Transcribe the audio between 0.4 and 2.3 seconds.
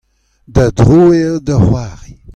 da dro eo da c'hoari.